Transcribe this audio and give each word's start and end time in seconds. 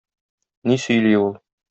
Ни 0.71 0.79
сөйли 0.85 1.13
ул? 1.27 1.31